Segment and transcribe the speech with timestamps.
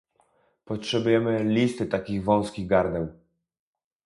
[0.65, 3.13] Potrzebujemy listy takich wąskich gardeł